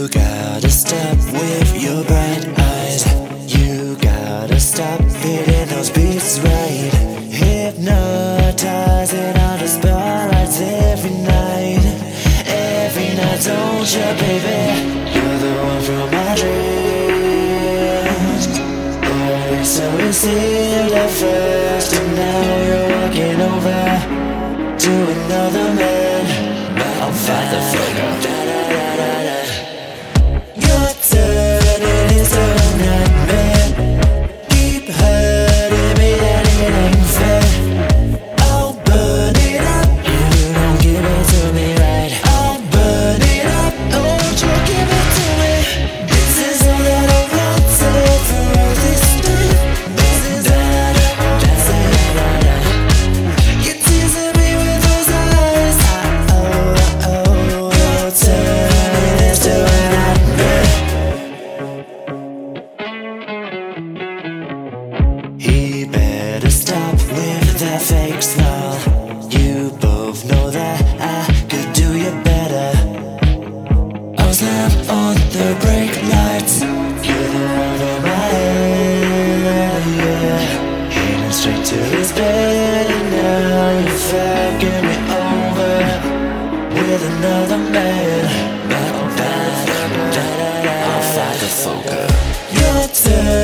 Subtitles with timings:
[0.00, 3.04] You gotta stop with your bright eyes.
[3.54, 6.90] You gotta stop feeding those beats right.
[7.28, 7.76] Hypnotizing
[9.36, 11.84] all the spotlights every night.
[12.46, 14.60] Every night, don't you, baby?
[15.12, 17.64] You're the one from my dreams.
[19.04, 23.82] Only so we seemed at first, and now you're walking over
[24.78, 25.89] to another man.
[65.60, 68.80] We better stop with that fake smile.
[69.28, 72.70] You both know that I could do you better.
[74.16, 76.62] I'll slam on the brake lights.
[76.62, 79.82] You're out of my head.
[80.94, 82.86] Heading straight to his bed.
[83.12, 84.96] Now you're fucking me
[85.28, 85.76] over
[86.74, 88.24] with another man.
[90.88, 92.06] I'll fight the fucker.
[92.56, 93.39] Your turn.